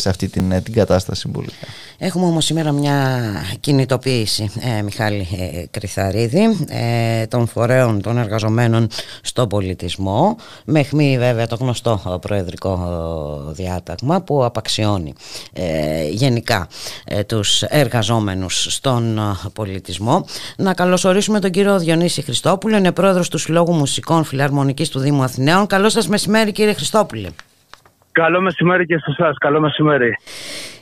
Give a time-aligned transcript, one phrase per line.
[0.00, 1.66] σε αυτή την, ε, την κατάσταση συμβολικά.
[1.98, 3.20] Έχουμε όμως σήμερα μια
[3.60, 8.88] κινητοποίηση, ε, Μιχάλη ε, Κρυθαρίδη, ε, των φορέων των εργαζομένων
[9.22, 12.78] στον πολιτισμό, με χμή βέβαια το γνωστό προεδρικό
[13.52, 15.12] διάταγμα που απαξιώνει
[16.10, 16.68] γενικά
[17.26, 19.18] τους εργαζόμενους στον
[19.52, 20.24] πολιτισμό.
[20.56, 25.66] Να καλωσορίσουμε τον κύριο Διονύση Χριστόπουλο, είναι πρόεδρος του Συλλόγου Μουσικών Φιλαρμονικής του Δήμου Αθηναίων.
[25.66, 27.28] Καλώς σας μεσημέρι κύριε Χριστόπουλε.
[28.14, 29.38] Καλό μεσημέρι και σε εσάς.
[29.38, 30.16] Καλό μεσημέρι.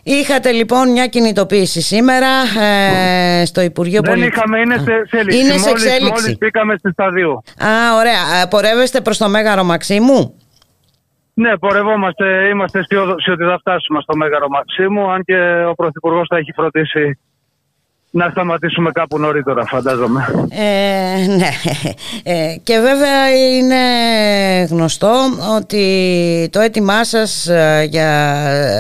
[0.02, 2.30] Είχατε λοιπόν μια κινητοποίηση σήμερα
[2.61, 4.50] ε, στο Υπουργείο Πολιτικών.
[4.50, 5.38] Δεν είχαμε, είναι σε, σε εξέλιξη.
[5.38, 6.22] Είναι σε εξέλιξη.
[6.22, 7.32] Μόλις, πήγαμε στη σταδίου.
[7.68, 8.43] Α, ωραία.
[8.43, 10.34] Ε, πορεύεστε προς το Μέγαρο Μαξίμου;
[11.34, 12.48] Ναι, πορευόμαστε.
[12.48, 15.38] Είμαστε αισιόδοξοι ότι θα φτάσουμε στο Μέγαρο Μαξίμου, αν και
[15.71, 17.18] ο Πρωθυπουργός θα έχει φροντίσει
[18.14, 20.46] να σταματήσουμε κάπου νωρίτερα φαντάζομαι.
[20.50, 21.48] Ε, ναι.
[22.22, 23.76] Ε, και βέβαια είναι
[24.71, 25.12] γνωστό
[25.57, 28.38] ότι το έτοιμά σας ε, για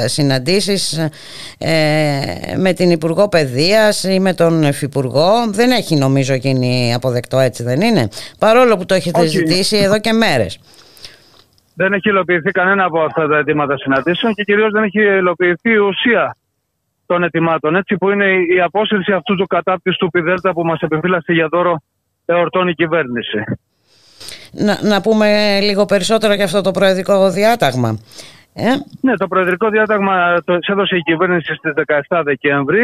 [0.08, 1.08] συναντήσεις
[1.58, 2.20] ε,
[2.56, 7.80] με την Υπουργό Παιδείας ή με τον Υφυπουργό δεν έχει νομίζω γίνει αποδεκτό έτσι δεν
[7.80, 10.60] είναι; Παρόλο που το έχετε ζητήσει εδώ και μέρες.
[11.74, 15.76] Δεν έχει υλοποιηθεί κανένα από αυτά τα αιτήματα συναντήσεων και κυρίως δεν έχει υλοποιηθεί η
[15.76, 16.36] ουσία
[17.12, 21.48] των ετοιμάτων, έτσι που είναι η απόσυρση αυτού του κατάπτυστου πιδέλτα που μας επιφύλασε για
[21.50, 21.74] δώρο
[22.24, 23.38] εορτών η κυβέρνηση.
[24.52, 27.98] Να, να πούμε λίγο περισσότερο για αυτό το προεδρικό διάταγμα.
[28.54, 31.72] Ε; Ναι, το προεδρικό διάταγμα το έδωσε η κυβέρνηση στις
[32.08, 32.82] 17 Δεκέμβρη.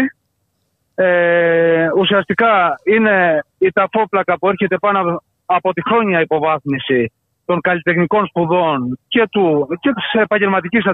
[0.94, 7.12] Ε, ουσιαστικά είναι η ταφόπλακα που έρχεται πάνω από τη χρόνια υποβάθμιση
[7.44, 10.84] των καλλιτεχνικών σπουδών και, του, και της επαγγελματικής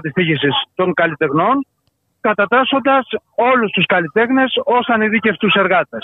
[0.75, 1.65] των καλλιτεχνών
[2.27, 3.03] κατατάσσοντας
[3.51, 6.03] όλους τους καλλιτέχνες ως ανειδίκευτους εργάτες.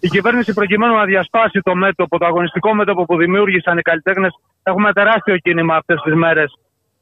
[0.00, 4.92] Η κυβέρνηση, προκειμένου να διασπάσει το μέτωπο, το αγωνιστικό μέτωπο που δημιούργησαν οι καλλιτέχνες, έχουμε
[4.92, 6.48] τεράστιο κίνημα αυτές τις μέρες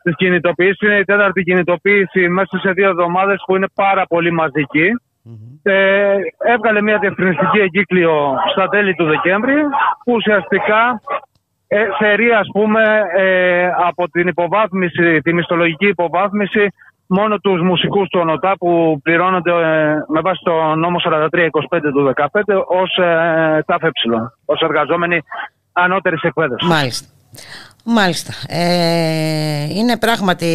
[0.02, 0.80] της κινητοποίησης.
[0.80, 4.88] Είναι η τέταρτη κινητοποίηση μέσα σε δύο εβδομάδες που είναι πάρα πολύ μαζική.
[5.62, 6.16] Ε,
[6.54, 8.14] έβγαλε μια διευκρινιστική εγκύκλιο
[8.52, 9.56] στα τέλη του Δεκέμβρη
[10.04, 11.00] που ουσιαστικά
[11.68, 12.82] ε, θερεί ας πούμε
[13.16, 16.64] ε, από την υποβάθμιση, τη μισθολογική υποβάθμιση
[17.08, 22.40] μόνο τους μουσικούς του ΟΝΟΤΑ που πληρώνονται ε, με βάση το νόμο 4325 του 2015
[22.66, 23.90] ως ε, ΤΑΦΕ,
[24.44, 25.22] ως εργαζόμενοι
[25.72, 26.68] ανώτερης εκπαίδευσης.
[26.68, 27.08] Μάλιστα.
[27.84, 28.32] Μάλιστα.
[28.48, 30.46] Ε, είναι πράγματι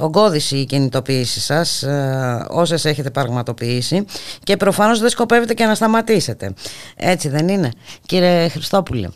[0.00, 4.06] ογκώδηση η κινητοποίηση σας ε, όσες έχετε πραγματοποιήσει
[4.42, 6.54] και προφανώς δεν σκοπεύετε και να σταματήσετε.
[6.96, 7.70] Έτσι δεν είναι
[8.06, 9.08] κύριε Χριστόπουλε;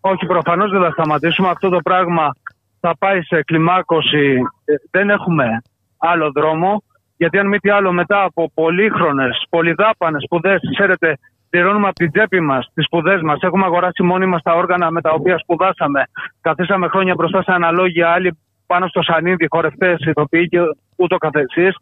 [0.00, 2.32] Όχι προφανώς δεν θα σταματήσουμε αυτό το πράγμα
[2.80, 4.42] θα πάει σε κλιμάκωση.
[4.64, 5.62] Ε, δεν έχουμε
[5.98, 6.82] άλλο δρόμο.
[7.16, 11.18] Γιατί αν μη τι άλλο μετά από πολύχρονες, πολυδάπανες σπουδές, ξέρετε,
[11.50, 13.38] πληρώνουμε από την τσέπη μας τις σπουδές μας.
[13.40, 16.02] Έχουμε αγοράσει μόνοι μας τα όργανα με τα οποία σπουδάσαμε.
[16.40, 20.58] Καθίσαμε χρόνια μπροστά σε αναλόγια, άλλοι πάνω στο σανίδι, χορευτές, ηθοποιοί και
[20.96, 21.74] ούτω καθεξής.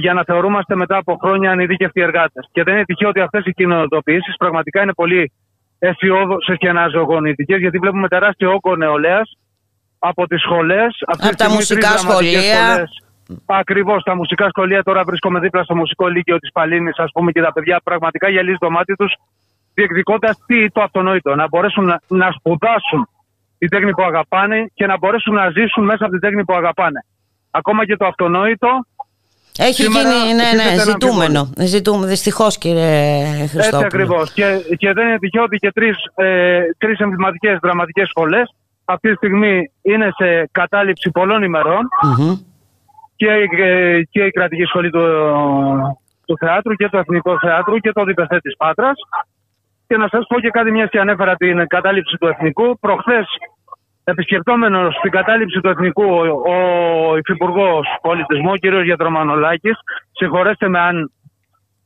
[0.00, 2.48] Για να θεωρούμαστε μετά από χρόνια ανειδίκευτοι εργάτες.
[2.52, 5.32] Και δεν είναι τυχαίο ότι αυτές οι κοινοτοποιήσει πραγματικά είναι πολύ
[5.78, 9.36] αισιόδοξε και αναζωογονητικές, γιατί βλέπουμε τεράστιο όγκο νεολαίας
[10.00, 10.96] από τις σχολές.
[11.06, 12.88] Από τα μουσικά σχολεία.
[13.46, 14.82] Ακριβώς, τα μουσικά σχολεία.
[14.82, 18.56] Τώρα βρίσκομαι δίπλα στο μουσικό λύκειο της Παλίνης, ας πούμε, και τα παιδιά πραγματικά γυαλίζει
[18.60, 19.14] το μάτι τους,
[19.74, 21.34] διεκδικώντας τι το αυτονόητο.
[21.34, 23.08] Να μπορέσουν να, να σπουδάσουν
[23.58, 27.04] την τέχνη που αγαπάνε και να μπορέσουν να ζήσουν μέσα από την τέχνη που αγαπάνε.
[27.50, 28.68] Ακόμα και το αυτονόητο.
[29.58, 31.52] Έχει γίνει ναι, ναι, ζητούμενο.
[31.58, 33.66] Ζητούμε, δυστυχώς, κύριε Χριστόπουλο.
[33.66, 34.32] Έτσι ακριβώς.
[34.32, 34.44] Και,
[34.76, 38.54] και δεν είναι τυχαίο ότι και τρεις ε, εμβληματικές δραματικές σχολές
[38.92, 41.42] αυτή τη στιγμή είναι σε κατάληψη πολλών
[43.16, 43.46] και,
[44.10, 45.04] και, η κρατική σχολή του,
[46.26, 48.98] του θεάτρου και το εθνικό θεάτρου και το διπεθέ της Πάτρας.
[49.86, 52.78] Και να σας πω και κάτι μιας και ανέφερα την κατάληψη του εθνικού.
[52.78, 53.26] Προχθές
[54.04, 56.22] επισκεπτόμενος στην κατάληψη του εθνικού ο,
[56.52, 58.84] ο Υφυπουργός Πολιτισμού, ο κ.
[58.84, 59.76] Γιατρομανολάκης,
[60.12, 61.12] συγχωρέστε με αν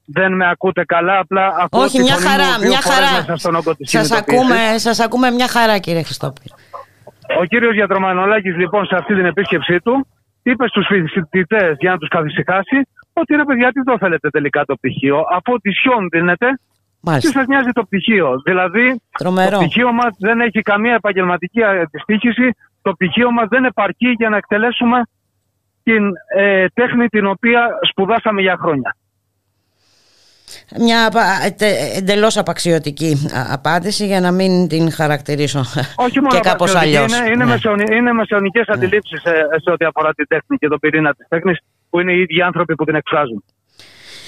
[0.06, 3.38] δεν με ακούτε καλά, απλά Όχι, μια χαρά, μια χαρά.
[3.82, 6.54] Σας ακούμε, σας ακούμε μια χαρά κύριε Χριστόπουλο.
[7.40, 10.06] Ο κύριος Γιατρομανολάκης, λοιπόν, σε αυτή την επίσκεψή του,
[10.42, 14.74] είπε στους φοιτητές για να τους καθησυχάσει ότι ρε παιδιά, τι το θέλετε τελικά το
[14.74, 16.46] πτυχίο, αφού τη σιών δίνετε.
[17.20, 19.50] Τι σας νοιάζει το πτυχίο; Δηλαδή, Τρομερό.
[19.50, 22.50] το πτυχίο μας δεν έχει καμία επαγγελματική αντιστοίχηση.
[22.82, 25.02] Το πτυχίο μας δεν επαρκεί για να εκτελέσουμε
[25.82, 28.96] την ε, τέχνη την οποία σπουδάσαμε για χρόνια.
[30.78, 31.10] Μια
[31.94, 37.02] εντελώς απαξιωτική απάντηση για να μην την χαρακτηρίσω Όχι μόνο και κάπως αλλιώ.
[37.02, 37.96] Είναι, είναι, ναι.
[37.96, 38.74] είναι μεσαιωνικές ναι.
[38.74, 39.30] αντιλήψεις σε,
[39.62, 41.58] σε ό,τι αφορά την τέχνη και τον πυρήνα της τέχνης,
[41.90, 43.44] που είναι οι ίδιοι άνθρωποι που την εκφράζουν.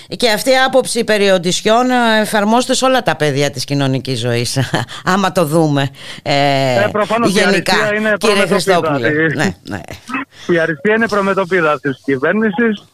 [0.09, 1.91] Και αυτή η άποψη περί οντισιών
[2.21, 4.59] εφαρμόζεται σε όλα τα πεδία της κοινωνικής ζωής,
[5.15, 5.89] άμα το δούμε
[6.23, 6.91] ε, ε,
[7.27, 9.11] γενικά, η είναι κύριε Χριστόπουλε.
[9.11, 9.81] Ναι, ναι.
[10.55, 12.85] Η αριστεία είναι προμετωπίδα της κυβέρνησης,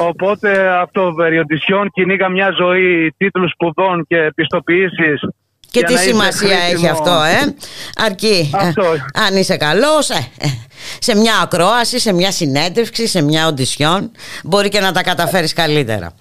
[0.00, 5.20] οπότε αυτό περί οντισιών κυνήγα μια ζωή τίτλους σπουδών και επιστοποιήσεις
[5.74, 7.54] και τι σημασία έχει αυτό, ε;
[8.06, 8.50] Αρκεί.
[8.60, 8.72] Ε,
[9.26, 10.20] αν είσαι καλός, ε,
[10.98, 14.10] σε μια ακρόαση, σε μια συνέντευξη, σε μια οντισιόν,
[14.44, 16.12] μπορεί και να τα καταφέρεις καλύτερα.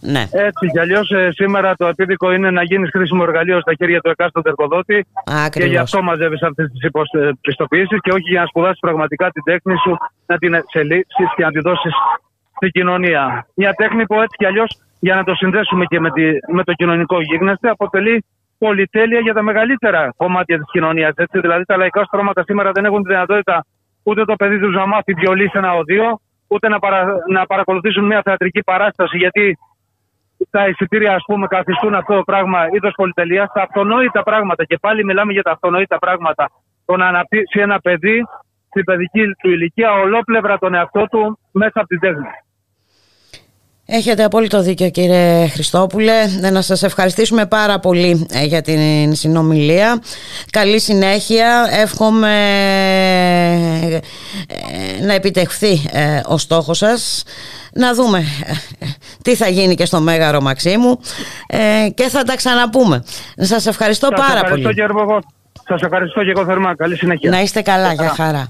[0.00, 0.24] Ναι.
[0.30, 4.10] Έτσι κι αλλιώς ε, σήμερα το επίδικο είναι να γίνεις χρήσιμο εργαλείο στα χέρια του
[4.10, 5.06] εκάστοτε εργοδότη.
[5.50, 6.90] Και γι' αυτό μαζεύεις αυτές τις
[7.40, 9.96] πιστοποιήσεις και όχι για να σπουδάσεις πραγματικά την τέχνη σου,
[10.26, 11.92] να την εξελίξεις και να τη δώσεις
[12.60, 13.46] στην κοινωνία.
[13.54, 14.70] Μια τέχνη που έτσι κι αλλιώς
[15.00, 16.22] για να το συνδέσουμε και με, τη,
[16.52, 18.24] με το κοινωνικό γίγνεσθε αποτελεί
[18.58, 21.12] πολυτέλεια για τα μεγαλύτερα κομμάτια της κοινωνίας.
[21.32, 23.64] Δηλαδή, τα λαϊκά στρώματα σήμερα δεν έχουν τη δυνατότητα
[24.02, 28.04] ούτε το παιδί τους να μάθει βιολί σε ένα οδείο, ούτε να, παρα, να παρακολουθήσουν
[28.04, 29.58] μια θεατρική παράσταση, γιατί
[30.50, 33.48] τα εισιτήρια, ας πούμε, καθιστούν αυτό το πράγμα είδος πολυτελείας.
[33.52, 36.50] Τα αυτονόητα πράγματα, και πάλι μιλάμε για τα αυτονόητα πράγματα,
[36.84, 38.24] το να αναπτύξει ένα παιδί
[38.68, 42.28] στην παιδική του ηλικία ολόπλευρα τον εαυτό του μέσα από την τέχνη.
[43.92, 46.12] Έχετε απόλυτο δίκιο κύριε Χριστόπουλε.
[46.52, 50.02] Να σας ευχαριστήσουμε πάρα πολύ ε, για την συνομιλία.
[50.50, 51.68] Καλή συνέχεια.
[51.70, 52.34] Εύχομαι
[55.00, 57.22] ε, να επιτευχθεί ε, ο στόχος σας.
[57.72, 58.24] Να δούμε
[59.22, 61.00] τι θα γίνει και στο Μέγαρο Μαξίμου
[61.94, 63.04] και θα τα ξαναπούμε.
[63.36, 64.74] Σας ευχαριστώ σας πάρα ευχαριστώ πολύ.
[64.74, 65.26] Και
[65.68, 66.74] Σας ευχαριστώ και εγώ θερμά.
[66.76, 67.30] Καλή συνέχεια.
[67.30, 67.92] Να είστε καλά.
[67.92, 68.48] Για χαρά.